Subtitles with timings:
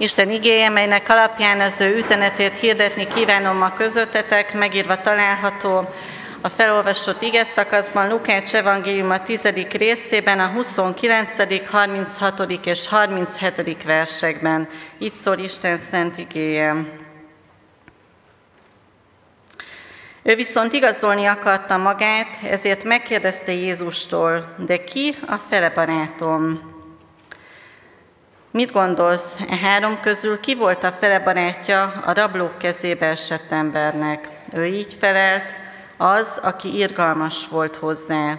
[0.00, 5.88] Isten igéje, melynek alapján az ő üzenetét hirdetni kívánom ma közöttetek, megírva található
[6.40, 9.42] a felolvasott ige szakaszban Lukács evangélium a 10.
[9.72, 12.40] részében, a 29., 36.
[12.64, 13.82] és 37.
[13.82, 14.68] versekben.
[14.98, 16.74] Így szól Isten szent igéje.
[20.22, 26.76] Ő viszont igazolni akarta magát, ezért megkérdezte Jézustól, de ki a fele barátom?
[28.50, 34.28] Mit gondolsz, e három közül ki volt a fele barátja a rablók kezébe esett embernek?
[34.52, 35.54] Ő így felelt,
[35.96, 38.38] az, aki irgalmas volt hozzá.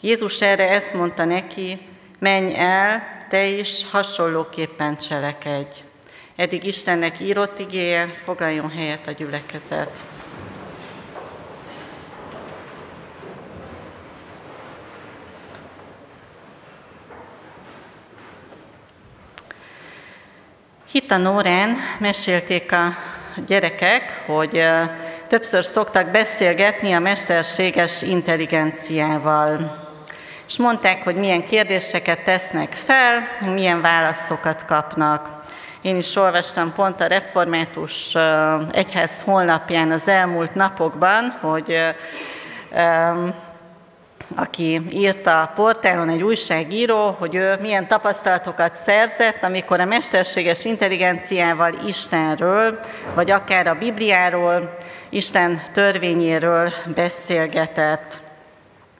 [0.00, 1.78] Jézus erre ezt mondta neki,
[2.18, 5.76] menj el, te is hasonlóképpen cselekedj.
[6.36, 10.02] Eddig Istennek írott igéje, foglaljon helyet a gyülekezet.
[21.08, 22.94] Nóren mesélték a
[23.46, 24.64] gyerekek, hogy
[25.26, 29.78] többször szoktak beszélgetni a mesterséges intelligenciával.
[30.46, 35.28] És mondták, hogy milyen kérdéseket tesznek fel, milyen válaszokat kapnak.
[35.82, 38.14] Én is olvastam pont a Református
[38.72, 41.94] Egyház honlapján az elmúlt napokban, hogy
[44.36, 51.74] aki írta a portálon, egy újságíró, hogy ő milyen tapasztalatokat szerzett, amikor a mesterséges intelligenciával
[51.86, 52.78] Istenről,
[53.14, 54.76] vagy akár a Bibliáról,
[55.08, 58.18] Isten törvényéről beszélgetett.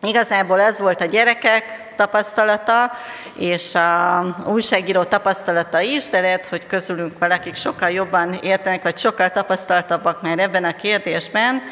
[0.03, 1.65] Igazából ez volt a gyerekek
[1.97, 2.93] tapasztalata,
[3.37, 9.31] és a újságíró tapasztalata is, de lehet, hogy közülünk valakik sokkal jobban értenek, vagy sokkal
[9.31, 11.63] tapasztaltabbak már ebben a kérdésben,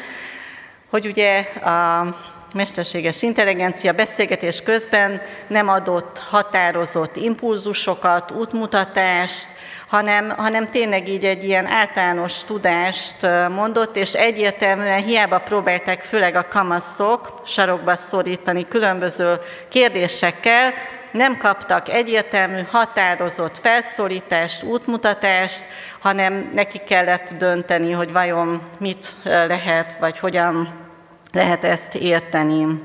[0.89, 2.05] hogy ugye a
[2.53, 9.47] mesterséges intelligencia beszélgetés közben nem adott határozott impulzusokat, útmutatást,
[9.87, 16.47] hanem, hanem tényleg így egy ilyen általános tudást mondott, és egyértelműen hiába próbálták főleg a
[16.47, 19.39] kamaszok sarokba szorítani különböző
[19.69, 20.73] kérdésekkel,
[21.11, 25.65] nem kaptak egyértelmű, határozott felszólítást, útmutatást,
[25.99, 30.87] hanem neki kellett dönteni, hogy vajon mit lehet, vagy hogyan
[31.31, 32.81] lehet ezt érteni.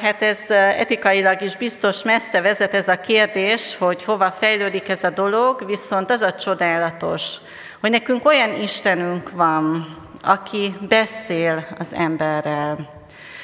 [0.00, 5.10] Hát ez etikailag is biztos messze vezet ez a kérdés, hogy hova fejlődik ez a
[5.10, 7.36] dolog, viszont az a csodálatos,
[7.80, 12.94] hogy nekünk olyan Istenünk van, aki beszél az emberrel,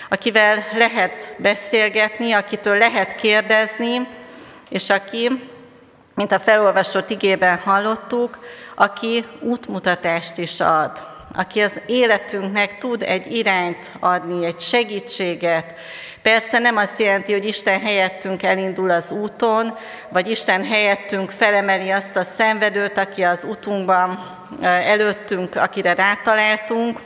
[0.09, 4.09] akivel lehet beszélgetni, akitől lehet kérdezni,
[4.69, 5.49] és aki,
[6.15, 8.39] mint a felolvasott igében hallottuk,
[8.75, 15.75] aki útmutatást is ad aki az életünknek tud egy irányt adni, egy segítséget.
[16.23, 19.79] Persze nem azt jelenti, hogy Isten helyettünk elindul az úton,
[20.09, 27.01] vagy Isten helyettünk felemeli azt a szenvedőt, aki az utunkban előttünk, akire rátaláltunk,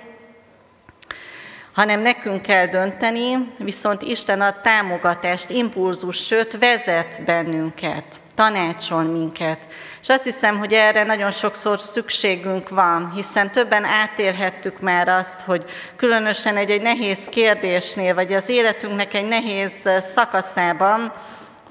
[1.76, 8.04] hanem nekünk kell dönteni, viszont Isten ad támogatást, impulzus, sőt vezet bennünket,
[8.34, 9.58] tanácsol minket.
[10.02, 15.64] És azt hiszem, hogy erre nagyon sokszor szükségünk van, hiszen többen átélhettük már azt, hogy
[15.96, 21.12] különösen egy, egy nehéz kérdésnél, vagy az életünknek egy nehéz szakaszában,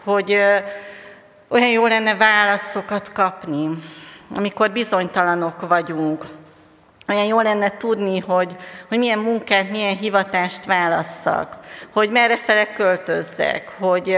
[0.04, 0.32] hogy
[1.48, 3.70] olyan jó lenne válaszokat kapni,
[4.36, 6.26] amikor bizonytalanok vagyunk,
[7.08, 8.56] olyan jó lenne tudni, hogy,
[8.90, 11.58] hogy milyen munkát, milyen hivatást válasszak,
[11.94, 14.18] hogy merre fele költözzek, hogy,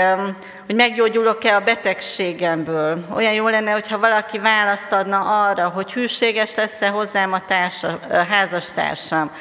[0.66, 3.06] hogy meggyógyulok-e a betegségemből.
[3.16, 8.16] Olyan jó lenne, hogyha valaki választ adna arra, hogy hűséges lesz-e hozzám a, társa, a
[8.16, 9.32] házastársam,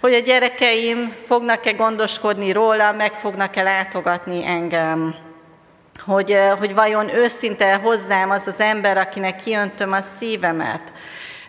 [0.00, 5.14] hogy a gyerekeim fognak-e gondoskodni róla, meg fognak-e látogatni engem,
[6.04, 10.92] hogy, hogy vajon őszinte hozzám az az ember, akinek kiöntöm a szívemet,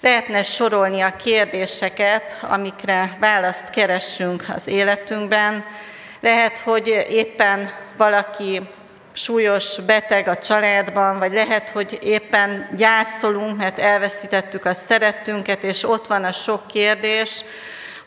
[0.02, 5.66] Lehetne sorolni a kérdéseket, amikre választ keresünk az életünkben.
[6.20, 8.62] Lehet, hogy éppen valaki
[9.14, 16.08] súlyos beteg a családban, vagy lehet, hogy éppen gyászolunk, mert elveszítettük a szerettünket, és ott
[16.08, 17.44] van a sok kérdés,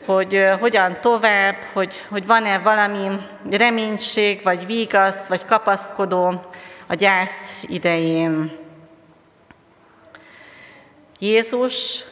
[0.05, 3.09] hogy hogyan tovább, hogy, hogy van-e valami
[3.51, 6.41] reménység, vagy vígasz, vagy kapaszkodó
[6.87, 8.62] a gyász idején.
[11.23, 12.03] Jézus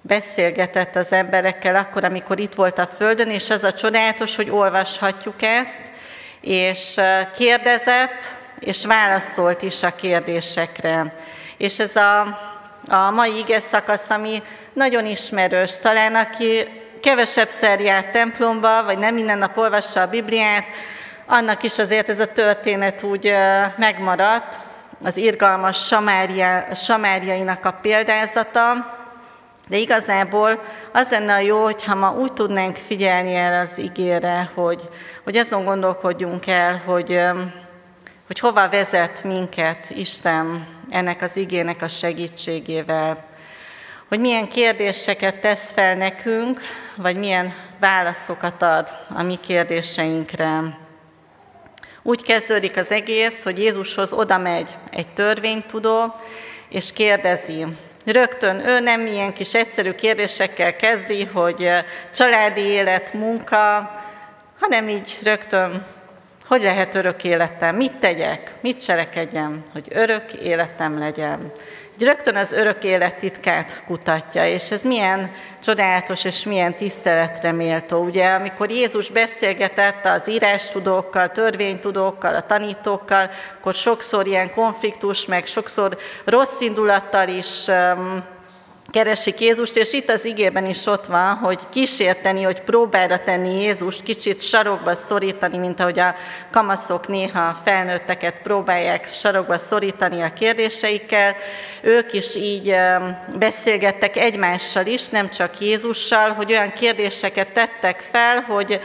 [0.00, 5.42] beszélgetett az emberekkel akkor, amikor itt volt a Földön, és az a csodálatos, hogy olvashatjuk
[5.42, 5.80] ezt,
[6.40, 7.00] és
[7.36, 8.24] kérdezett,
[8.58, 11.14] és válaszolt is a kérdésekre.
[11.56, 12.20] És ez a,
[12.88, 16.68] a mai ige szakasz, ami nagyon ismerős, talán aki
[17.02, 17.50] kevesebb
[17.80, 20.64] járt templomba, vagy nem minden nap olvassa a Bibliát,
[21.26, 23.32] annak is azért ez a történet úgy
[23.76, 24.66] megmaradt,
[25.02, 28.96] az irgalmas Samária, Samáriainak a példázata,
[29.68, 30.62] de igazából
[30.92, 34.88] az lenne a jó, hogyha ma úgy tudnánk figyelni erre az ígére, hogy,
[35.24, 37.20] hogy azon gondolkodjunk el, hogy,
[38.26, 43.26] hogy hova vezet minket Isten ennek az igének a segítségével.
[44.08, 46.60] Hogy milyen kérdéseket tesz fel nekünk,
[46.96, 50.78] vagy milyen válaszokat ad a mi kérdéseinkre.
[52.08, 56.14] Úgy kezdődik az egész, hogy Jézushoz oda megy egy törvénytudó,
[56.68, 57.66] és kérdezi,
[58.04, 61.68] Rögtön ő nem ilyen kis egyszerű kérdésekkel kezdi, hogy
[62.14, 63.90] családi élet, munka,
[64.60, 65.86] hanem így rögtön,
[66.46, 71.52] hogy lehet örök életem, mit tegyek, mit cselekedjem, hogy örök életem legyen
[72.02, 75.30] rögtön az örök élet titkát kutatja, és ez milyen
[75.62, 78.04] csodálatos és milyen tiszteletre méltó.
[78.04, 85.98] Ugye, amikor Jézus beszélgetett az írástudókkal, törvénytudókkal, a tanítókkal, akkor sokszor ilyen konfliktus, meg sokszor
[86.24, 88.24] rossz indulattal is um,
[88.90, 94.02] keresik Jézust, és itt az igében is ott van, hogy kísérteni, hogy próbára tenni Jézust,
[94.02, 96.14] kicsit sarokba szorítani, mint ahogy a
[96.50, 101.36] kamaszok néha felnőtteket próbálják sarokba szorítani a kérdéseikkel.
[101.82, 102.74] Ők is így
[103.38, 108.80] beszélgettek egymással is, nem csak Jézussal, hogy olyan kérdéseket tettek fel, hogy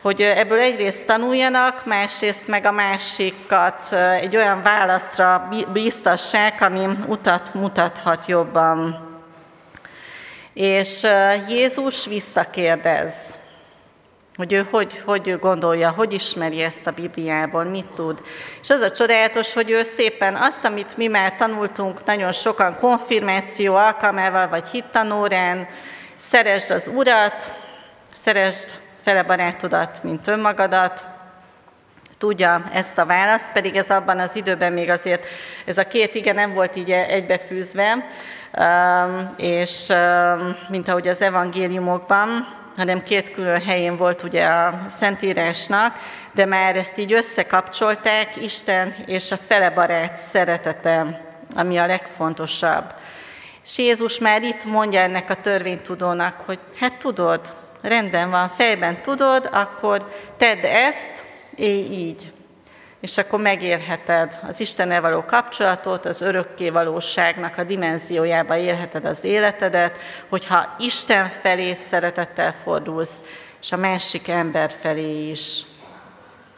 [0.00, 8.26] hogy ebből egyrészt tanuljanak, másrészt meg a másikat egy olyan válaszra bíztassák, ami utat mutathat
[8.26, 9.05] jobban.
[10.56, 11.06] És
[11.48, 13.34] Jézus visszakérdez,
[14.36, 18.22] hogy ő hogy, hogy gondolja, hogy ismeri ezt a Bibliából, mit tud.
[18.62, 23.74] És az a csodálatos, hogy ő szépen azt, amit mi már tanultunk nagyon sokan konfirmáció
[23.74, 25.68] alkalmával, vagy hittanórán,
[26.16, 27.52] szeresd az Urat,
[28.14, 31.06] szeresd fele barátodat, mint önmagadat,
[32.18, 35.26] tudja ezt a választ, pedig ez abban az időben még azért
[35.64, 38.06] ez a két ige nem volt így egybefűzve,
[39.36, 39.92] és
[40.68, 45.94] mint ahogy az evangéliumokban, hanem két külön helyén volt ugye a Szentírásnak,
[46.32, 51.20] de már ezt így összekapcsolták, Isten és a fele barát szeretete,
[51.54, 52.84] ami a legfontosabb.
[53.64, 57.40] És Jézus már itt mondja ennek a törvénytudónak, hogy hát tudod,
[57.82, 61.24] rendben van, fejben tudod, akkor tedd ezt,
[61.56, 62.32] élj így
[63.00, 69.98] és akkor megérheted az Istennel való kapcsolatot, az örökké valóságnak a dimenziójába élheted az életedet,
[70.28, 73.22] hogyha Isten felé szeretettel fordulsz,
[73.60, 75.62] és a másik ember felé is.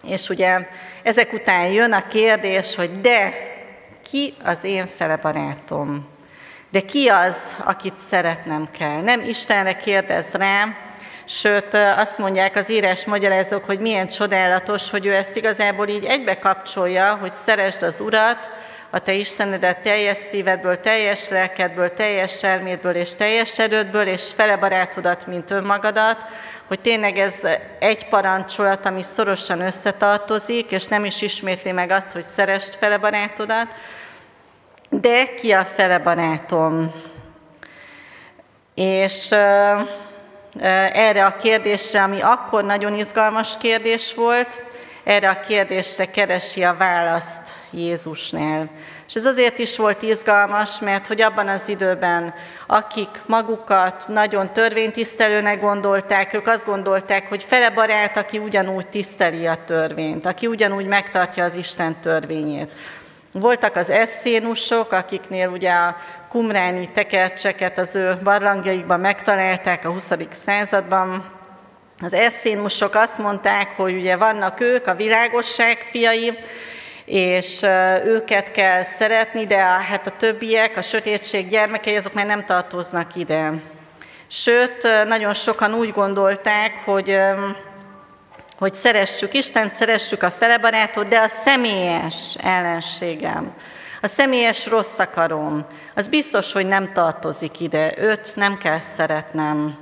[0.02, 0.68] És ugye
[1.02, 3.32] ezek után jön a kérdés, hogy de
[4.10, 6.08] ki az én fele barátom?
[6.70, 9.00] De ki az, akit szeretnem kell?
[9.00, 10.76] Nem Istenre kérdez rám,
[11.30, 16.38] Sőt, azt mondják az írás magyarázók, hogy milyen csodálatos, hogy ő ezt igazából így egybe
[16.38, 18.50] kapcsolja, hogy szeresd az Urat,
[18.90, 25.26] a te Istenedet teljes szívedből, teljes lelkedből, teljes elmédből és teljes erődből, és fele barátodat,
[25.26, 26.24] mint önmagadat,
[26.66, 27.46] hogy tényleg ez
[27.78, 33.66] egy parancsolat, ami szorosan összetartozik, és nem is ismétli meg azt, hogy szerest fele barátodat,
[34.90, 36.94] de ki a fele barátom?
[38.74, 39.34] És
[40.92, 44.62] erre a kérdésre, ami akkor nagyon izgalmas kérdés volt,
[45.04, 48.68] erre a kérdésre keresi a választ Jézusnál.
[49.08, 52.34] És ez azért is volt izgalmas, mert hogy abban az időben,
[52.66, 59.58] akik magukat nagyon törvénytisztelőnek gondolták, ők azt gondolták, hogy fele barát, aki ugyanúgy tiszteli a
[59.64, 62.72] törvényt, aki ugyanúgy megtartja az Isten törvényét.
[63.32, 65.96] Voltak az eszénusok, akiknél ugye a
[66.28, 70.12] kumráni tekercseket az ő barlangjaikban megtalálták a 20.
[70.32, 71.30] században.
[72.00, 76.38] Az eszénusok azt mondták, hogy ugye vannak ők, a világosság fiai,
[77.04, 77.62] és
[78.04, 83.52] őket kell szeretni, de hát a többiek, a sötétség gyermekei, azok már nem tartoznak ide.
[84.26, 87.18] Sőt, nagyon sokan úgy gondolták, hogy
[88.58, 93.54] hogy szeressük Istent, szeressük a felebarátot, de a személyes ellenségem,
[94.00, 95.64] a személyes rossz akarom,
[95.94, 99.76] az biztos, hogy nem tartozik ide, őt nem kell szeretnem.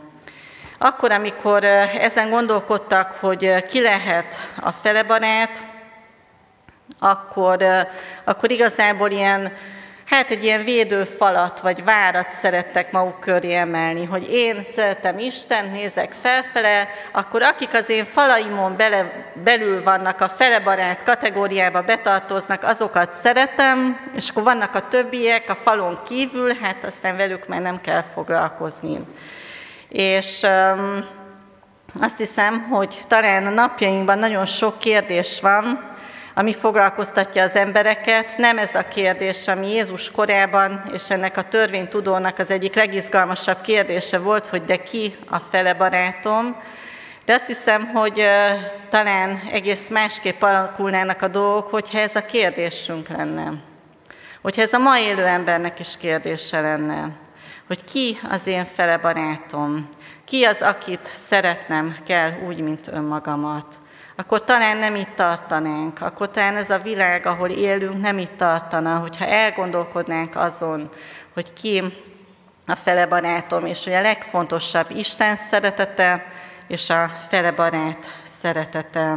[0.78, 5.64] Akkor, amikor ezen gondolkodtak, hogy ki lehet a felebarát,
[6.98, 7.64] akkor,
[8.24, 9.52] akkor igazából ilyen
[10.06, 16.12] hát egy ilyen védőfalat vagy várat szerettek maguk köré emelni, hogy én szeretem Isten, nézek
[16.12, 24.00] felfele, akkor akik az én falaimon bele, belül vannak, a felebarát kategóriába betartoznak, azokat szeretem,
[24.14, 28.98] és akkor vannak a többiek a falon kívül, hát aztán velük már nem kell foglalkozni.
[29.88, 31.04] És um,
[32.00, 35.94] azt hiszem, hogy talán a napjainkban nagyon sok kérdés van,
[36.38, 38.36] ami foglalkoztatja az embereket.
[38.36, 44.18] Nem ez a kérdés, ami Jézus korában, és ennek a törvénytudónak az egyik legizgalmasabb kérdése
[44.18, 46.56] volt, hogy de ki a fele barátom,
[47.24, 48.22] de azt hiszem, hogy
[48.88, 53.52] talán egész másképp alakulnának a dolgok, hogyha ez a kérdésünk lenne.
[54.42, 57.08] Hogyha ez a ma élő embernek is kérdése lenne,
[57.66, 59.88] hogy ki az én fele barátom,
[60.24, 63.66] ki az, akit szeretnem kell úgy, mint önmagamat,
[64.16, 68.98] akkor talán nem itt tartanánk, akkor talán ez a világ, ahol élünk, nem itt tartana,
[68.98, 70.90] hogyha elgondolkodnánk azon,
[71.34, 71.82] hogy ki
[72.66, 76.26] a fele barátom, és hogy a legfontosabb Isten szeretete,
[76.66, 79.16] és a fele barát szeretete.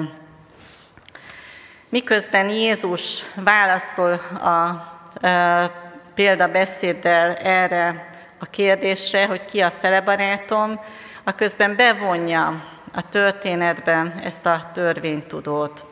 [1.90, 5.72] Miközben Jézus válaszol a, a
[6.14, 10.80] példabeszéddel erre a kérdésre, hogy ki a fele barátom,
[11.24, 15.84] a közben bevonja a történetben ezt a törvénytudót.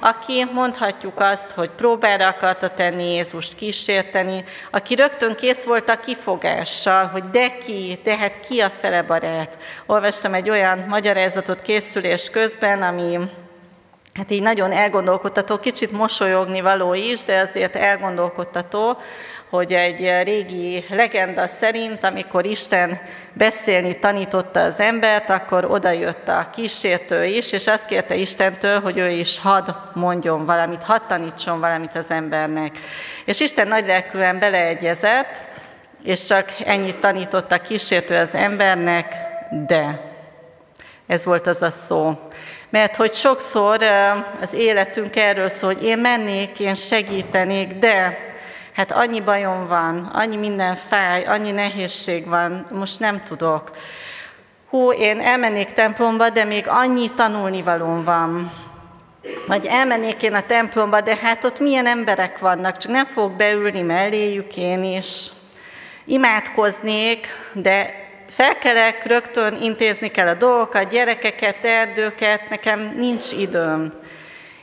[0.00, 7.06] Aki mondhatjuk azt, hogy próbára akarta tenni Jézust kísérteni, aki rögtön kész volt a kifogással,
[7.06, 9.58] hogy de ki, tehát ki a fele barát.
[9.86, 13.18] Olvastam egy olyan magyarázatot készülés közben, ami
[14.14, 18.98] Hát így nagyon elgondolkodtató, kicsit mosolyogni való is, de azért elgondolkodtató,
[19.54, 23.00] hogy egy régi legenda szerint, amikor Isten
[23.32, 29.08] beszélni tanította az embert, akkor odajött a kísértő is, és azt kérte Istentől, hogy ő
[29.08, 32.78] is hadd mondjon valamit, hadd tanítson valamit az embernek.
[33.24, 35.42] És Isten nagylelkűen beleegyezett,
[36.04, 39.14] és csak ennyit tanított a kísértő az embernek,
[39.66, 40.12] de.
[41.06, 42.18] Ez volt az a szó.
[42.70, 43.82] Mert hogy sokszor
[44.40, 48.32] az életünk erről szól, hogy én mennék, én segítenék, de
[48.74, 53.70] hát annyi bajom van, annyi minden fáj, annyi nehézség van, most nem tudok.
[54.68, 58.52] Hú, én elmennék templomba, de még annyi tanulnivalóm van.
[59.46, 63.82] Vagy elmennék én a templomba, de hát ott milyen emberek vannak, csak nem fogok beülni
[63.82, 65.28] melléjük én is.
[66.04, 67.94] Imádkoznék, de
[68.28, 73.92] felkelek, rögtön intézni kell a dolgokat, gyerekeket, erdőket, nekem nincs időm.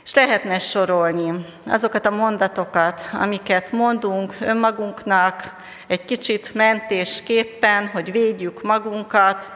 [0.04, 5.56] És lehetne sorolni azokat a mondatokat, amiket mondunk önmagunknak,
[5.86, 9.50] egy kicsit mentésképpen, hogy védjük magunkat,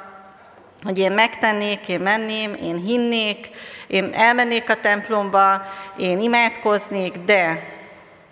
[0.83, 3.49] hogy én megtennék, én menném, én hinnék,
[3.87, 5.63] én elmennék a templomba,
[5.97, 7.63] én imádkoznék, de,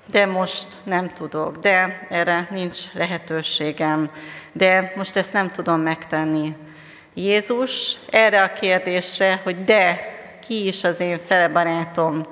[0.07, 4.11] de most nem tudok, de erre nincs lehetőségem,
[4.53, 6.57] de most ezt nem tudom megtenni.
[7.15, 10.14] Jézus erre a kérdésre, hogy de,
[10.47, 12.27] ki is az én fele barátom,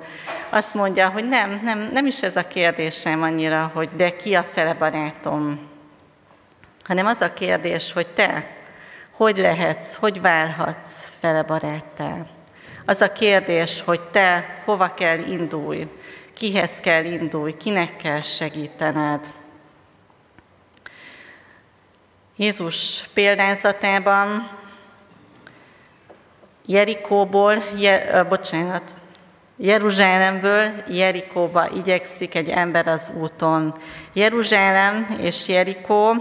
[0.49, 4.43] azt mondja, hogy nem, nem, nem is ez a kérdésem annyira, hogy de ki a
[4.43, 5.69] fele barátom,
[6.83, 8.61] hanem az a kérdés, hogy te
[9.13, 12.25] hogy lehetsz, hogy válhatsz fele baráttá.
[12.85, 15.87] Az a kérdés, hogy te hova kell indulj,
[16.33, 19.31] kihez kell indulj, kinek kell segítened.
[22.35, 24.49] Jézus példázatában
[26.65, 28.95] Jerikóból, je, bocsánat,
[29.57, 33.75] Jeruzsálemből Jerikóba igyekszik egy ember az úton.
[34.13, 36.13] Jeruzsálem és Jerikó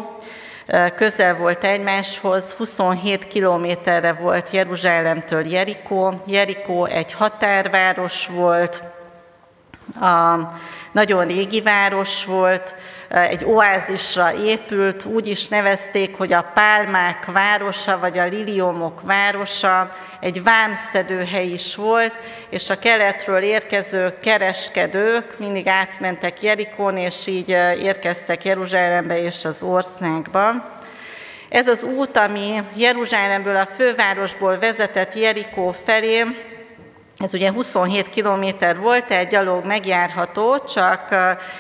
[0.95, 6.23] közel volt egymáshoz, 27 kilométerre volt Jeruzsálemtől Jerikó.
[6.27, 8.83] Jerikó egy határváros volt,
[10.01, 10.37] a
[10.93, 12.75] nagyon régi város volt,
[13.13, 20.43] egy oázisra épült, úgy is nevezték, hogy a pálmák városa, vagy a liliomok városa, egy
[20.43, 22.15] vámszedőhely is volt,
[22.49, 27.49] és a keletről érkező kereskedők mindig átmentek Jerikon, és így
[27.83, 30.71] érkeztek Jeruzsálembe és az országba.
[31.49, 36.25] Ez az út, ami Jeruzsálemből a fővárosból vezetett Jerikó felé,
[37.23, 41.09] ez ugye 27 kilométer volt, egy gyalog megjárható, csak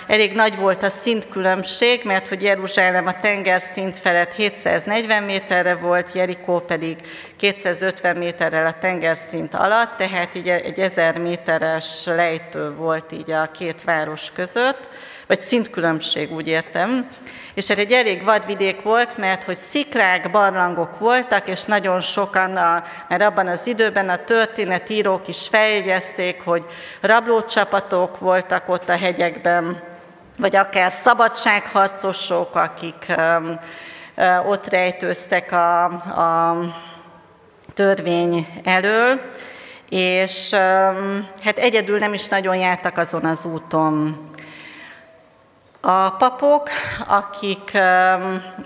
[0.06, 6.58] elég nagy volt a szintkülönbség, mert hogy Jeruzsálem a tengerszint felett 740 méterre volt, Jerikó
[6.58, 6.96] pedig
[7.36, 13.82] 250 méterrel a tengerszint alatt, tehát így egy 1000 méteres lejtő volt így a két
[13.82, 14.88] város között,
[15.32, 17.08] vagy szintkülönbség, úgy értem
[17.54, 22.82] és ez egy elég vadvidék volt, mert hogy sziklák, barlangok voltak, és nagyon sokan, a,
[23.08, 26.64] mert abban az időben a történetírók is feljegyezték, hogy
[27.00, 29.82] rablócsapatok voltak ott a hegyekben,
[30.38, 33.58] vagy akár szabadságharcosok, akik um,
[34.46, 36.56] ott rejtőztek a, a
[37.74, 39.20] törvény elől,
[39.88, 40.50] és
[41.42, 44.30] hát egyedül nem is nagyon jártak azon az úton.
[45.84, 46.68] A papok,
[47.08, 47.78] akik,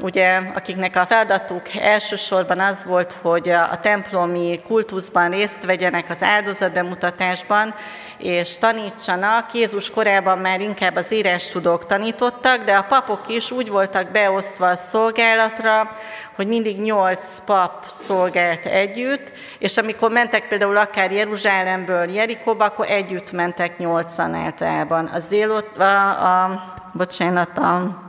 [0.00, 7.74] ugye, akiknek a feladatuk elsősorban az volt, hogy a templomi kultuszban részt vegyenek az áldozatbemutatásban,
[8.18, 9.52] és tanítsanak.
[9.52, 11.14] Jézus korában már inkább az
[11.52, 15.90] tudók tanítottak, de a papok is úgy voltak beosztva a szolgálatra,
[16.34, 23.32] hogy mindig nyolc pap szolgált együtt, és amikor mentek például akár Jeruzsálemből Jerikóba, akkor együtt
[23.32, 25.06] mentek nyolcan általában.
[25.06, 28.04] A, zélot, a, a bocsánat, a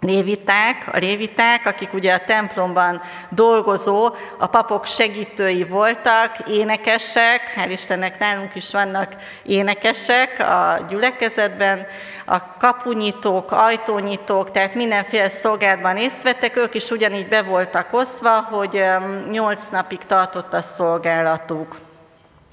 [0.00, 8.18] léviták, a léviták, akik ugye a templomban dolgozó, a papok segítői voltak, énekesek, hál' Istennek
[8.18, 11.86] nálunk is vannak énekesek a gyülekezetben,
[12.26, 18.84] a kapunyitók, ajtónyitók, tehát mindenféle szolgálatban részt vettek, ők is ugyanígy be voltak osztva, hogy
[19.30, 21.78] nyolc napig tartott a szolgálatuk.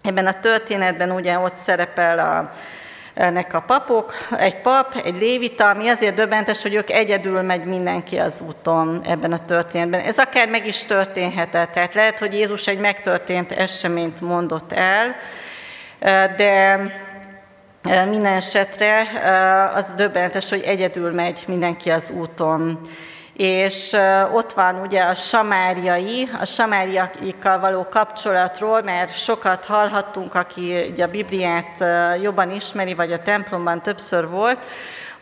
[0.02, 2.52] Ebben a történetben ugye ott szerepel a
[3.18, 8.18] ennek a papok, egy pap, egy lévita, ami azért döbbentes, hogy ők egyedül megy mindenki
[8.18, 10.00] az úton ebben a történetben.
[10.00, 15.16] Ez akár meg is történhetett, tehát lehet, hogy Jézus egy megtörtént eseményt mondott el,
[16.36, 16.80] de
[18.10, 19.08] minden esetre
[19.74, 22.80] az döbbentes, hogy egyedül megy mindenki az úton
[23.38, 23.96] és
[24.34, 31.08] ott van ugye a samáriai, a samáriaikkal való kapcsolatról, mert sokat hallhattunk, aki ugye a
[31.08, 31.84] Bibliát
[32.22, 34.60] jobban ismeri, vagy a templomban többször volt,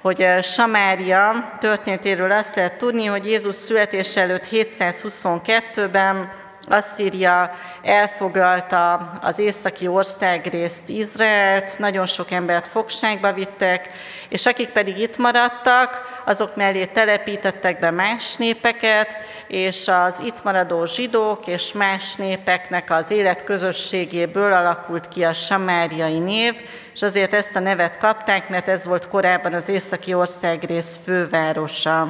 [0.01, 6.31] hogy Samária történetéről azt lehet tudni, hogy Jézus születés előtt 722-ben
[6.67, 13.89] Asszíria elfoglalta az északi országrészt Izraelt, nagyon sok embert fogságba vittek,
[14.29, 19.17] és akik pedig itt maradtak, azok mellé telepítettek be más népeket,
[19.48, 26.55] és az itt maradó zsidók és más népeknek az életközösségéből alakult ki a samáriai név,
[26.93, 32.01] és azért ezt a nevet kapták, mert ez volt korábban az északi országrész fővárosa.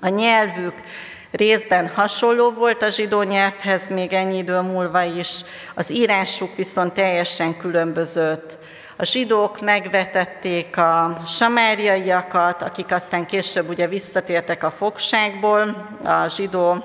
[0.00, 0.74] A nyelvük
[1.30, 5.40] Részben hasonló volt a zsidó nyelvhez még ennyi idő múlva is,
[5.74, 8.58] az írásuk viszont teljesen különbözött.
[8.96, 16.84] A zsidók megvetették a samáriaiakat, akik aztán később ugye visszatértek a fogságból, a zsidó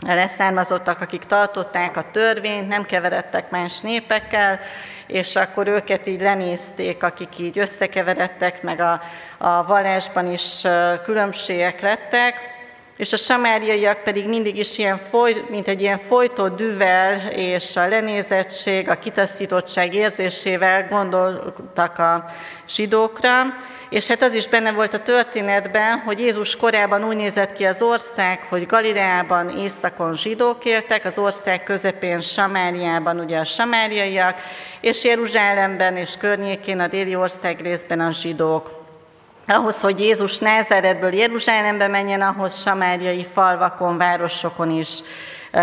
[0.00, 4.60] leszármazottak, akik tartották a törvényt, nem keveredtek más népekkel,
[5.06, 9.00] és akkor őket így lenézték, akik így összekeveredtek, meg a,
[9.38, 10.62] a vallásban is
[11.04, 12.51] különbségek lettek,
[13.02, 17.88] és a samáriaiak pedig mindig is ilyen foly, mint egy ilyen folytó düvel és a
[17.88, 22.24] lenézettség, a kitaszítottság érzésével gondoltak a
[22.68, 23.42] zsidókra,
[23.90, 27.82] és hát az is benne volt a történetben, hogy Jézus korában úgy nézett ki az
[27.82, 34.40] ország, hogy Galileában északon zsidók éltek, az ország közepén Samáriában ugye a samáriaiak,
[34.80, 38.81] és Jeruzsálemben és környékén a déli ország részben a zsidók.
[39.46, 44.98] Ahhoz, hogy Jézus Názáretből Jeruzsálembe menjen, ahhoz samáriai falvakon, városokon is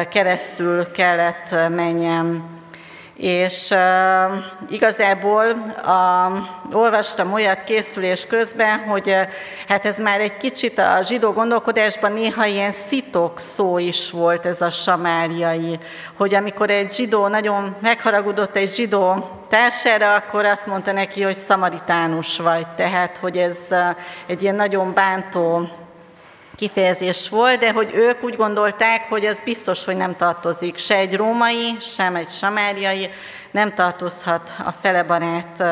[0.09, 2.43] keresztül kellett menjen.
[3.19, 4.37] És uh,
[4.69, 5.45] igazából
[5.85, 9.21] uh, olvastam olyat készülés közben, hogy uh,
[9.67, 14.61] hát ez már egy kicsit a zsidó gondolkodásban néha ilyen szitok szó is volt ez
[14.61, 15.77] a samáriai,
[16.17, 22.39] hogy amikor egy zsidó nagyon megharagudott egy zsidó társára, akkor azt mondta neki, hogy szamaritánus
[22.39, 23.67] vagy, tehát hogy ez
[24.27, 25.69] egy ilyen nagyon bántó
[26.59, 31.15] kifejezés volt, de hogy ők úgy gondolták, hogy ez biztos, hogy nem tartozik se egy
[31.15, 33.09] római, sem egy samáriai,
[33.51, 35.63] nem tartozhat a felebarát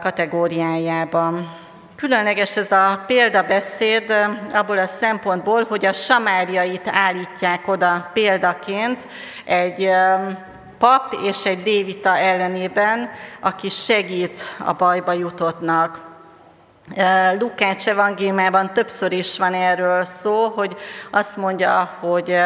[0.00, 1.56] kategóriájában.
[1.96, 4.14] Különleges ez a példabeszéd
[4.52, 9.06] abból a szempontból, hogy a samáriait állítják oda példaként
[9.44, 9.90] egy
[10.78, 16.12] pap és egy lévita ellenében, aki segít a bajba jutottnak.
[17.38, 20.76] Lukács evangéliumában többször is van erről szó, hogy
[21.10, 22.36] azt mondja, hogy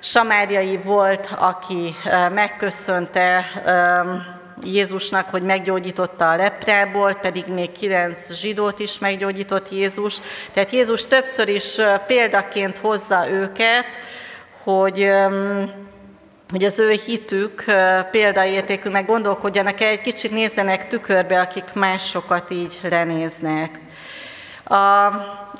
[0.00, 1.94] Samáriai volt, aki
[2.32, 3.44] megköszönte
[4.62, 10.20] Jézusnak, hogy meggyógyította a leprából, pedig még kilenc zsidót is meggyógyított Jézus.
[10.52, 13.86] Tehát Jézus többször is példaként hozza őket,
[14.62, 15.10] hogy
[16.52, 17.64] hogy az ő hitük
[18.10, 23.80] példaértékű, meg gondolkodjanak el, egy kicsit nézzenek tükörbe, akik másokat így lenéznek.
[24.64, 25.10] A,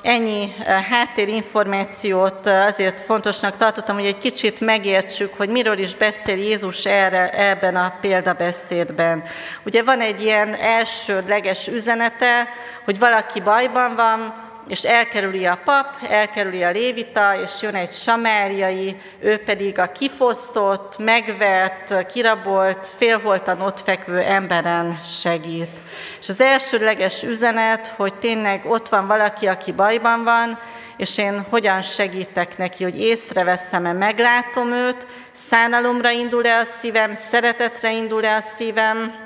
[0.01, 0.53] ennyi
[0.89, 7.75] háttérinformációt azért fontosnak tartottam, hogy egy kicsit megértsük, hogy miről is beszél Jézus erre, ebben
[7.75, 9.23] a példabeszédben.
[9.65, 12.47] Ugye van egy ilyen elsődleges üzenete,
[12.85, 18.95] hogy valaki bajban van, és elkerüli a pap, elkerüli a lévita, és jön egy samáriai,
[19.19, 25.81] ő pedig a kifosztott, megvert, kirabolt, félholtan ott fekvő emberen segít.
[26.19, 30.59] És az elsőleges üzenet, hogy tényleg ott van valaki, aki bajban van,
[30.97, 38.35] és én hogyan segítek neki, hogy észreveszem-e, meglátom őt, szánalomra indul-e a szívem, szeretetre indul-e
[38.35, 39.22] a szívem,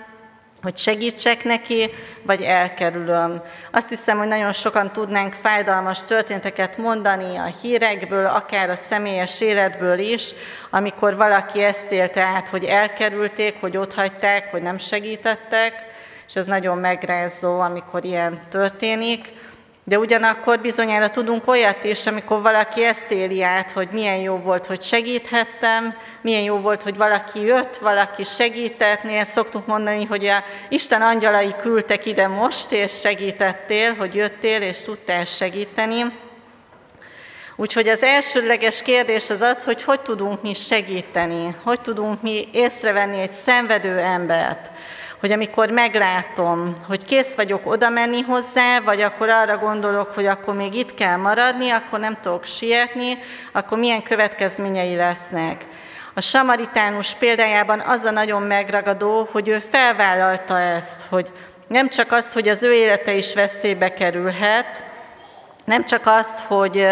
[0.61, 1.89] hogy segítsek neki,
[2.23, 3.41] vagy elkerülöm.
[3.71, 9.99] Azt hiszem, hogy nagyon sokan tudnánk fájdalmas történeteket mondani a hírekből, akár a személyes életből
[9.99, 10.31] is,
[10.69, 15.73] amikor valaki ezt élte át, hogy elkerülték, hogy otthagyták, hogy nem segítettek,
[16.27, 19.31] és ez nagyon megrázó, amikor ilyen történik.
[19.87, 24.65] De ugyanakkor bizonyára tudunk olyat is, amikor valaki ezt éli át, hogy milyen jó volt,
[24.65, 29.03] hogy segíthettem, milyen jó volt, hogy valaki jött, valaki segített.
[29.03, 34.83] Néha szoktuk mondani, hogy a Isten angyalai küldtek ide most, és segítettél, hogy jöttél, és
[34.83, 36.05] tudtál segíteni.
[37.55, 43.21] Úgyhogy az elsődleges kérdés az az, hogy hogy tudunk mi segíteni, hogy tudunk mi észrevenni
[43.21, 44.71] egy szenvedő embert,
[45.19, 50.53] hogy amikor meglátom, hogy kész vagyok oda menni hozzá, vagy akkor arra gondolok, hogy akkor
[50.55, 53.17] még itt kell maradni, akkor nem tudok sietni,
[53.51, 55.65] akkor milyen következményei lesznek.
[56.13, 61.31] A samaritánus példájában az a nagyon megragadó, hogy ő felvállalta ezt, hogy
[61.67, 64.83] nem csak azt, hogy az ő élete is veszélybe kerülhet,
[65.65, 66.87] nem csak azt, hogy,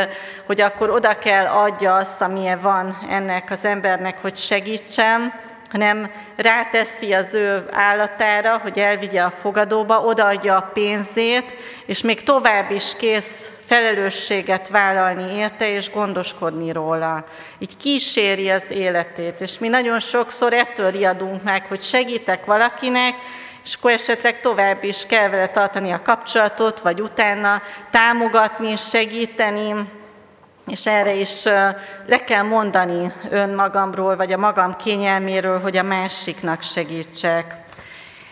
[0.45, 5.33] hogy akkor oda kell adja azt, amilyen van ennek az embernek, hogy segítsem,
[5.69, 11.53] hanem ráteszi az ő állatára, hogy elvigye a fogadóba, odaadja a pénzét,
[11.85, 17.25] és még tovább is kész felelősséget vállalni érte és gondoskodni róla.
[17.57, 23.13] Így kíséri az életét, és mi nagyon sokszor ettől riadunk meg, hogy segítek valakinek,
[23.63, 29.73] és akkor esetleg tovább is kell vele tartani a kapcsolatot, vagy utána támogatni, segíteni,
[30.67, 31.43] és erre is
[32.05, 37.55] le kell mondani önmagamról, vagy a magam kényelméről, hogy a másiknak segítsek.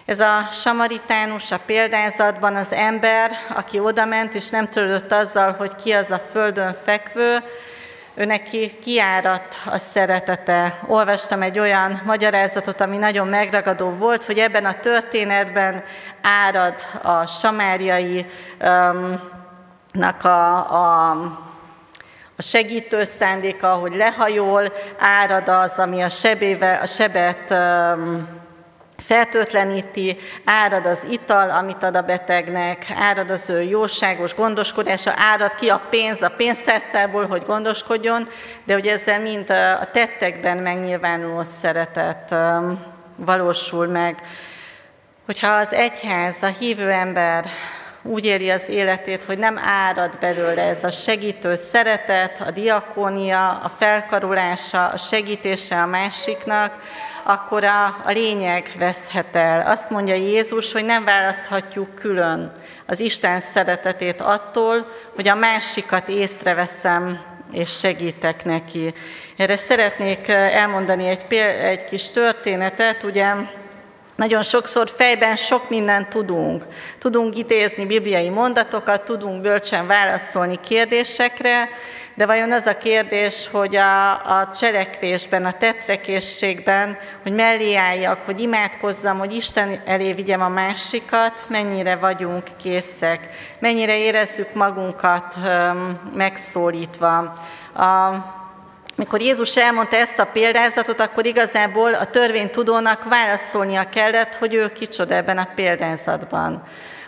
[0.05, 5.91] Ez a samaritánus a példázatban az ember, aki odament, és nem törődött azzal, hogy ki
[5.91, 7.37] az a földön fekvő,
[8.15, 10.79] ő neki kiárat a szeretete.
[10.87, 15.83] Olvastam egy olyan magyarázatot, ami nagyon megragadó volt, hogy ebben a történetben
[16.21, 18.25] árad a samáriai
[18.61, 19.31] um,
[20.21, 21.17] a, a
[22.35, 28.41] a segítő szándéka, hogy lehajol, árad az, ami a sebével, a sebet um,
[28.97, 35.69] fertőtleníti, árad az ital, amit ad a betegnek, árad az ő jóságos gondoskodása, árad ki
[35.69, 38.27] a pénz a pénztárszából, hogy gondoskodjon,
[38.63, 42.35] de hogy ezzel mind a tettekben megnyilvánuló szeretet
[43.15, 44.21] valósul meg.
[45.25, 47.45] Hogyha az egyház, a hívő ember
[48.03, 53.69] úgy éli az életét, hogy nem árad belőle ez a segítő szeretet, a diakónia, a
[53.69, 56.81] felkarolása, a segítése a másiknak,
[57.23, 59.67] akkor a, a lényeg veszhet el.
[59.67, 62.51] Azt mondja Jézus, hogy nem választhatjuk külön
[62.85, 68.93] az Isten szeretetét attól, hogy a másikat észreveszem és segítek neki.
[69.37, 73.33] Erre szeretnék elmondani egy, egy kis történetet, ugye
[74.15, 76.65] nagyon sokszor fejben sok mindent tudunk.
[76.99, 81.69] Tudunk idézni bibliai mondatokat, tudunk bölcsen válaszolni kérdésekre,
[82.15, 88.39] de vajon az a kérdés, hogy a, a cselekvésben, a tetrekészségben, hogy mellé álljak, hogy
[88.39, 97.17] imádkozzam, hogy Isten elé vigyem a másikat, mennyire vagyunk készek, mennyire érezzük magunkat um, megszólítva.
[97.73, 98.41] A,
[98.95, 105.15] mikor Jézus elmondta ezt a példázatot, akkor igazából a törvénytudónak válaszolnia kellett, hogy ő kicsoda
[105.15, 106.63] ebben a példázatban.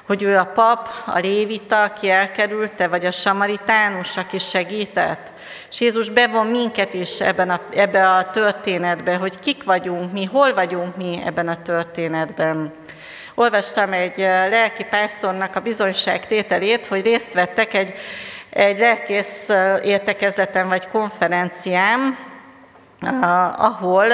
[0.06, 5.32] Hogy ő a pap, a lévita, aki elkerülte, vagy a samaritánus, aki segített.
[5.70, 10.54] És Jézus bevon minket is ebben a, ebbe a történetbe, hogy kik vagyunk mi, hol
[10.54, 12.74] vagyunk mi ebben a történetben.
[13.36, 17.94] Olvastam egy eh, lelki pásztornak a bizonyságtételét, hogy részt vettek egy
[18.56, 19.50] egy lelkész
[19.84, 22.18] értekezleten vagy konferencián,
[23.58, 24.06] ahol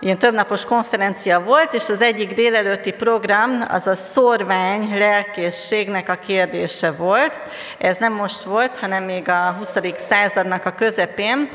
[0.00, 6.90] ilyen többnapos konferencia volt, és az egyik délelőtti program az a szorvány lelkészségnek a kérdése
[6.90, 7.38] volt.
[7.78, 9.76] Ez nem most volt, hanem még a 20.
[9.96, 11.48] századnak a közepén,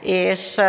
[0.00, 0.60] és,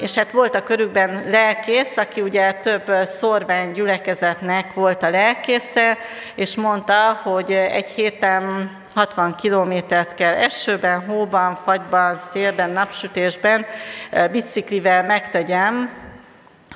[0.00, 5.98] és hát volt a körükben lelkész, aki ugye több szorvány gyülekezetnek volt a lelkésze,
[6.34, 13.66] és mondta, hogy egy héten 60 kilométert kell esőben, hóban, fagyban, szélben, napsütésben
[14.32, 15.90] biciklivel megtegyem,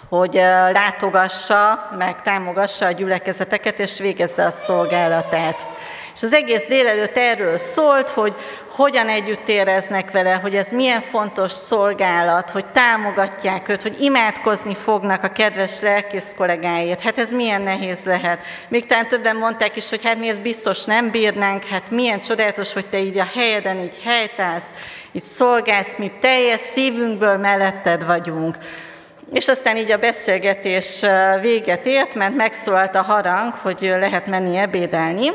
[0.09, 0.35] hogy
[0.73, 5.67] látogassa, meg támogassa a gyülekezeteket, és végezze a szolgálatát.
[6.15, 8.35] És az egész délelőtt erről szólt, hogy
[8.69, 15.23] hogyan együtt éreznek vele, hogy ez milyen fontos szolgálat, hogy támogatják őt, hogy imádkozni fognak
[15.23, 17.01] a kedves lelkész kollégáért.
[17.01, 18.45] Hát ez milyen nehéz lehet.
[18.69, 22.73] Még talán többen mondták is, hogy hát mi ezt biztos nem bírnánk, hát milyen csodálatos,
[22.73, 24.71] hogy te így a helyeden így helytállsz,
[25.13, 28.57] így szolgálsz, mi teljes szívünkből melletted vagyunk.
[29.33, 31.05] És aztán így a beszélgetés
[31.41, 35.31] véget ért, mert megszólalt a harang, hogy lehet menni ebédelni,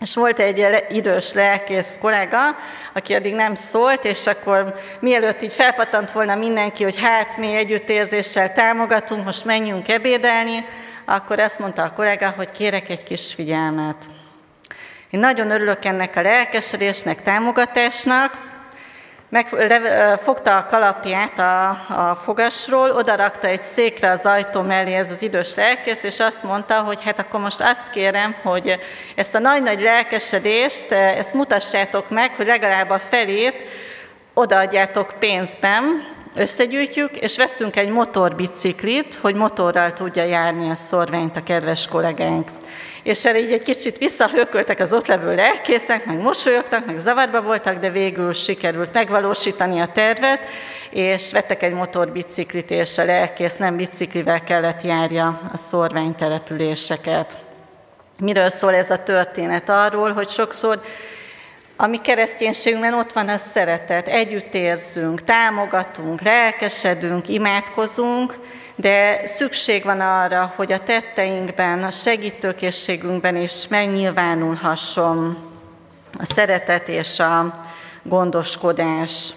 [0.00, 2.38] és volt egy idős lelkész kollega,
[2.92, 8.52] aki addig nem szólt, és akkor mielőtt így felpatant volna mindenki, hogy hát mi együttérzéssel
[8.52, 10.64] támogatunk, most menjünk ebédelni,
[11.04, 14.04] akkor azt mondta a kollega, hogy kérek egy kis figyelmet.
[15.10, 18.49] Én nagyon örülök ennek a lelkesedésnek, támogatásnak,
[19.30, 21.68] megfogta a kalapját a,
[22.10, 26.80] a fogasról, odarakta egy székre az ajtó mellé ez az idős lelkész, és azt mondta,
[26.80, 28.78] hogy hát akkor most azt kérem, hogy
[29.14, 33.64] ezt a nagy-nagy lelkesedést, ezt mutassátok meg, hogy legalább a felét
[34.34, 41.86] odaadjátok pénzben, összegyűjtjük, és veszünk egy motorbiciklit, hogy motorral tudja járni a szorványt a kedves
[41.86, 42.48] kollégánk
[43.02, 47.78] és erre így egy kicsit visszahököltek az ott levő lelkészek, meg mosolyogtak, meg zavarba voltak,
[47.78, 50.40] de végül sikerült megvalósítani a tervet,
[50.90, 57.38] és vettek egy motorbiciklit, és a lelkész nem biciklivel kellett járja a szorványtelepüléseket.
[58.20, 59.68] Miről szól ez a történet?
[59.68, 60.80] Arról, hogy sokszor
[61.82, 68.34] a mi kereszténységünkben ott van a szeretet, együtt érzünk, támogatunk, lelkesedünk, imádkozunk,
[68.74, 75.38] de szükség van arra, hogy a tetteinkben, a segítőkészségünkben is megnyilvánulhasson
[76.18, 77.64] a szeretet és a
[78.02, 79.32] gondoskodás.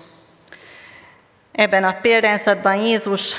[1.52, 3.36] Ebben a példázatban Jézus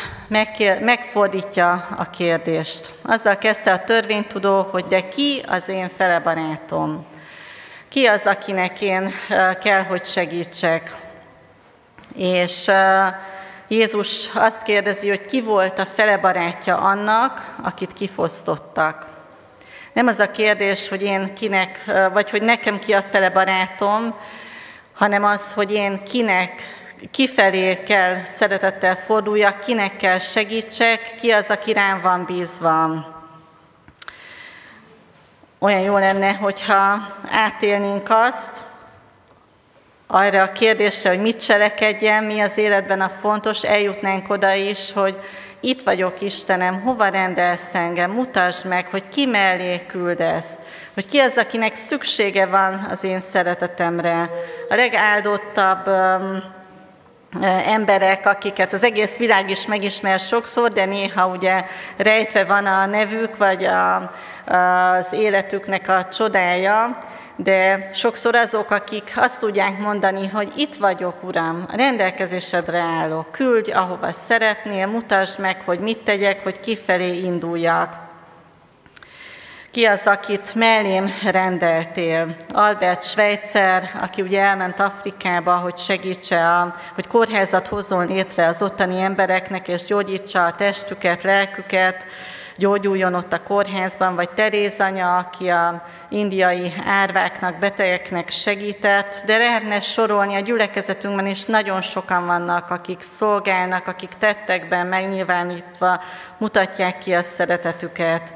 [0.81, 2.93] megfordítja a kérdést.
[3.03, 7.12] Azzal kezdte a törvénytudó, hogy de ki az én fele barátom?
[7.95, 9.13] Ki az, akinek én
[9.61, 10.97] kell, hogy segítsek?
[12.17, 12.71] És
[13.69, 19.07] Jézus azt kérdezi, hogy ki volt a fele barátja annak, akit kifosztottak.
[19.93, 24.15] Nem az a kérdés, hogy én kinek, vagy hogy nekem ki a fele barátom,
[24.95, 26.63] hanem az, hogy én kinek,
[27.11, 33.13] kifelé kell szeretettel forduljak, kinek kell segítsek, ki az, aki rám van bízva.
[35.64, 38.64] Olyan jó lenne, hogyha átélnénk azt,
[40.07, 45.20] arra a kérdésre, hogy mit cselekedjen, mi az életben a fontos, eljutnánk oda is, hogy
[45.61, 50.59] itt vagyok Istenem, hova rendelsz engem, mutasd meg, hogy ki mellé küldesz,
[50.94, 54.31] hogy ki az, akinek szüksége van az én szeretetemre.
[54.68, 56.42] A legáldottabb um,
[57.66, 61.64] emberek, akiket az egész világ is megismer sokszor, de néha ugye
[61.96, 64.11] rejtve van a nevük, vagy a,
[64.47, 66.99] az életüknek a csodája,
[67.37, 73.71] de sokszor azok, akik azt tudják mondani, hogy itt vagyok, Uram, a rendelkezésedre állok, küldj,
[73.71, 78.03] ahova szeretnél, mutasd meg, hogy mit tegyek, hogy kifelé induljak.
[79.71, 82.37] Ki az, akit mellém rendeltél?
[82.53, 89.01] Albert Schweitzer, aki ugye elment Afrikába, hogy segítse, a, hogy kórházat hozzon létre az ottani
[89.01, 92.07] embereknek, és gyógyítsa a testüket, lelküket,
[92.57, 99.81] gyógyuljon ott a kórházban, vagy Teréz anya, aki a indiai árváknak, betegeknek segített, de lehetne
[99.81, 106.01] sorolni a gyülekezetünkben is nagyon sokan vannak, akik szolgálnak, akik tettekben megnyilvánítva
[106.38, 108.33] mutatják ki a szeretetüket.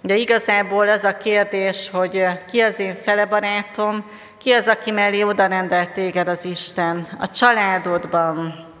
[0.00, 4.04] De igazából az a kérdés, hogy ki az én fele barátom,
[4.38, 7.06] ki az, aki mellé oda rendelt téged az Isten?
[7.18, 8.72] A családodban,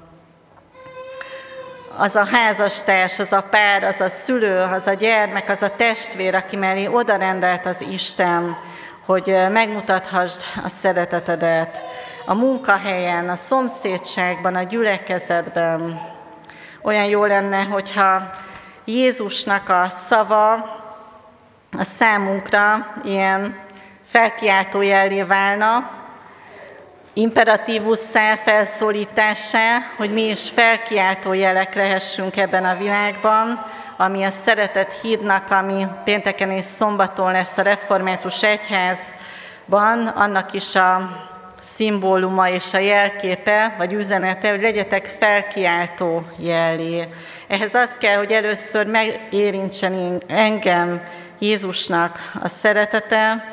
[1.96, 6.34] az a házastárs, az a pár, az a szülő, az a gyermek, az a testvér,
[6.34, 8.56] aki mellé oda rendelt az Isten,
[9.06, 11.82] hogy megmutathasd a szeretetedet
[12.26, 16.00] a munkahelyen, a szomszédságban, a gyülekezetben.
[16.82, 18.30] Olyan jó lenne, hogyha
[18.84, 20.52] Jézusnak a szava
[21.78, 23.56] a számunkra ilyen
[24.04, 25.90] felkiáltó jellé válna,
[27.14, 35.50] imperatívusszá, felszólítássá, hogy mi is felkiáltó jelek lehessünk ebben a világban, ami a szeretet hídnak,
[35.50, 41.10] ami pénteken és szombaton lesz a Református Egyházban, annak is a
[41.60, 47.08] szimbóluma és a jelképe, vagy üzenete, hogy legyetek felkiáltó jellé.
[47.48, 51.02] Ehhez az kell, hogy először megérintsen engem
[51.38, 53.44] Jézusnak a szeretete,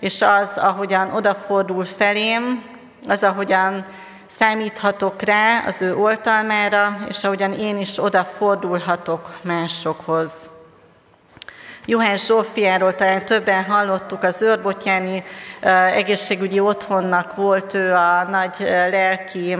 [0.00, 2.62] és az, ahogyan odafordul felém,
[3.06, 3.84] az, ahogyan
[4.26, 10.50] számíthatok rá az ő oltalmára, és ahogyan én is odafordulhatok másokhoz.
[11.86, 15.24] Juhász Zsófiáról talán többen hallottuk, az őrbottyáni
[15.94, 18.54] egészségügyi otthonnak volt ő a nagy
[18.90, 19.56] lelki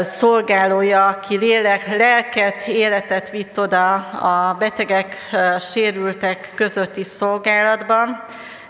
[0.00, 5.16] szolgálója, aki lélek, lelket, életet vitt oda a betegek,
[5.54, 8.24] a sérültek közötti szolgálatban.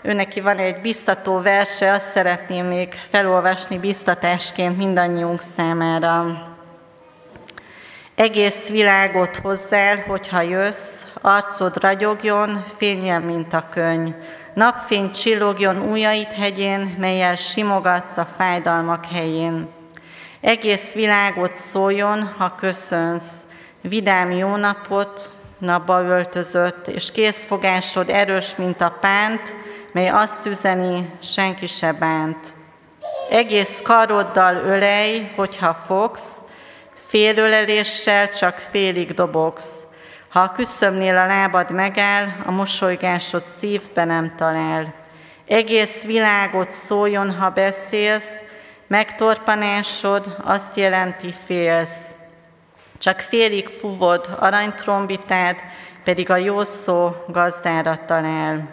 [0.05, 6.25] Őneki van egy biztató verse, azt szeretném még felolvasni biztatásként mindannyiunk számára.
[8.15, 14.13] Egész világot hozzál, hogyha jössz, arcod ragyogjon, fényen, mint a könyv.
[14.53, 19.69] Napfény csillogjon ujjait hegyén, melyel simogatsz a fájdalmak helyén.
[20.41, 23.45] Egész világot szóljon, ha köszönsz,
[23.81, 29.53] vidám jó napot, napba öltözött, és készfogásod erős, mint a pánt,
[29.91, 32.53] mely azt üzeni, senki se bánt.
[33.29, 36.43] Egész karoddal ölej, hogyha fogsz,
[36.93, 39.83] félöleléssel csak félig dobogsz.
[40.29, 44.93] Ha a küszöbnél a lábad megáll, a mosolygásod szívbe nem talál.
[45.47, 48.43] Egész világot szóljon, ha beszélsz,
[48.87, 52.15] megtorpanásod azt jelenti félsz.
[53.05, 55.55] Csak félig fuvod aranytrombitád,
[56.03, 58.69] pedig a jó szó gazdára talál.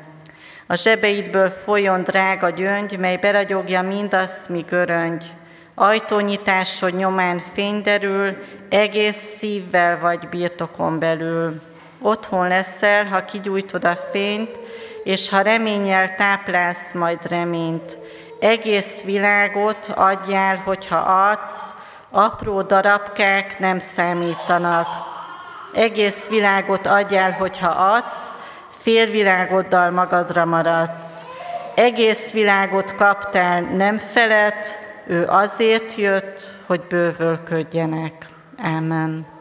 [0.67, 5.25] A zsebeidből folyjon drága gyöngy, mely beragyogja mindazt, mi göröngy.
[5.75, 8.37] Ajtónyitásod nyomán fény derül,
[8.69, 11.61] egész szívvel vagy birtokon belül.
[12.01, 14.59] Otthon leszel, ha kigyújtod a fényt,
[15.05, 17.99] és ha reménnyel táplálsz majd reményt.
[18.41, 21.81] Egész világot adjál, hogyha adsz,
[22.13, 24.87] apró darabkák nem számítanak.
[25.73, 28.33] Egész világot adjál, hogyha adsz,
[28.71, 31.25] félvilágoddal magadra maradsz.
[31.75, 34.67] Egész világot kaptál, nem felett,
[35.07, 38.27] ő azért jött, hogy bővölködjenek.
[38.59, 39.32] Amen.